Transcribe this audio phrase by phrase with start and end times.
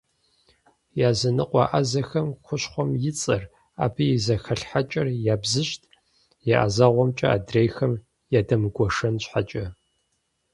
[1.09, 3.43] Языныкъуэ ӏэзэхэм хущхъуэм и цӏэр,
[3.83, 5.83] абы и зэхэлъхьэкӏэр ябзыщӏт,
[6.55, 7.93] я ӏэзэгъуэмкӏэ адрейхэм
[8.39, 9.65] ядэмыгуэшэн щхьэкӏэ.